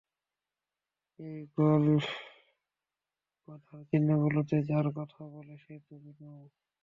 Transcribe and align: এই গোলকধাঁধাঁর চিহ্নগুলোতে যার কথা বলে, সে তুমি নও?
এই 1.19 1.37
গোলকধাঁধাঁর 1.55 2.01
চিহ্নগুলোতে 3.89 4.57
যার 4.69 4.87
কথা 4.97 5.21
বলে, 5.33 5.55
সে 5.57 5.75
তুমি 5.87 6.11
নও? 6.19 6.43